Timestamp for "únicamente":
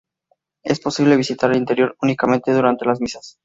2.01-2.51